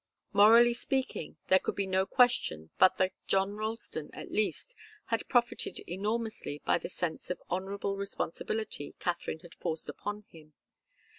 [0.33, 4.73] Morally speaking, there could be no question but that John Ralston, at least,
[5.13, 10.55] had profited enormously by the sense of honourable responsibility Katharine had forced upon him.